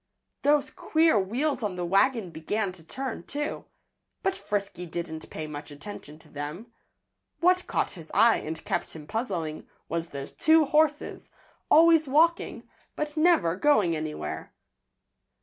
[0.41, 3.65] Those queer wheels on the wagon began to turn, too.
[4.23, 6.73] But Frisky didn't pay much attention to them.
[7.39, 11.29] What caught his eye and kept him puzzling was those two horses,
[11.69, 14.55] always walking, but never going anywhere.